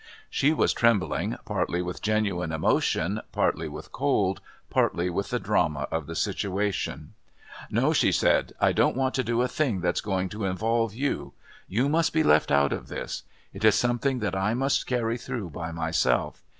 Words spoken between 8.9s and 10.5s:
want to do a thing that's going to